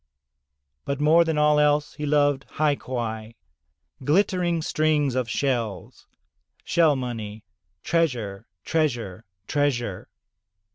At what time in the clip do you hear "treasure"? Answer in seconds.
7.83-8.47, 8.63-9.25, 9.45-10.09